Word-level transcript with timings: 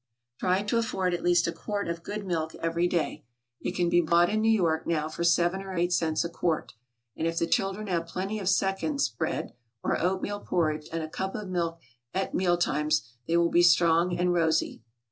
Try 0.39 0.63
to 0.63 0.79
afford 0.79 1.13
at 1.13 1.21
least 1.21 1.45
a 1.45 1.51
quart 1.51 1.87
of 1.87 2.01
good 2.01 2.25
milk 2.25 2.55
every 2.55 2.87
day. 2.87 3.23
It 3.61 3.75
can 3.75 3.87
be 3.87 4.01
bought 4.01 4.31
in 4.31 4.41
New 4.41 4.49
York 4.49 4.87
now 4.87 5.07
for 5.07 5.23
seven 5.23 5.61
or 5.61 5.75
eight 5.75 5.93
cents 5.93 6.23
a 6.25 6.29
quart; 6.31 6.73
and 7.15 7.27
if 7.27 7.37
the 7.37 7.45
children 7.45 7.85
have 7.85 8.07
plenty 8.07 8.39
of 8.39 8.49
seconds 8.49 9.07
bread, 9.09 9.53
or 9.83 10.01
oatmeal 10.01 10.39
porridge, 10.39 10.89
and 10.91 11.03
a 11.03 11.07
cup 11.07 11.35
of 11.35 11.49
milk, 11.49 11.81
at 12.15 12.33
meal 12.33 12.57
times, 12.57 13.03
they 13.27 13.37
will 13.37 13.51
be 13.51 13.61
strong 13.61 14.17
and 14.17 14.33
rosy. 14.33 14.81